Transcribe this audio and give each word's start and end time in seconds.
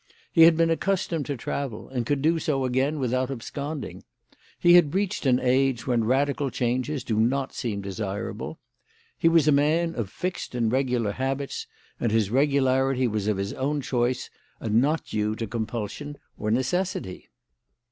He 0.31 0.45
had 0.45 0.57
been 0.57 0.71
accustomed 0.71 1.27
to 1.27 1.37
travel, 1.37 1.87
and 1.87 2.07
could 2.07 2.23
do 2.23 2.39
so 2.39 2.65
again 2.65 2.97
without 2.97 3.29
absconding. 3.29 4.03
He 4.57 4.73
had 4.73 4.95
reached 4.95 5.27
an 5.27 5.39
age 5.39 5.85
when 5.85 6.05
radical 6.05 6.49
changes 6.49 7.03
do 7.03 7.19
not 7.19 7.53
seem 7.53 7.81
desirable. 7.83 8.57
He 9.19 9.29
was 9.29 9.47
a 9.47 9.51
man 9.51 9.93
of 9.93 10.09
fixed 10.09 10.55
and 10.55 10.71
regular 10.71 11.11
habits, 11.11 11.67
and 11.99 12.11
his 12.11 12.31
regularity 12.31 13.07
was 13.07 13.27
of 13.27 13.37
his 13.37 13.53
own 13.53 13.79
choice 13.81 14.31
and 14.59 14.81
not 14.81 15.05
due 15.05 15.35
to 15.35 15.45
compulsion 15.45 16.17
or 16.35 16.49
necessity. 16.49 17.29